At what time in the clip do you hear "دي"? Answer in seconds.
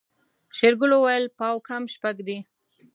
2.27-2.37